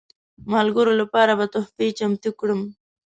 [0.53, 2.61] ملګرو لپاره به تحفې چمتو کړم.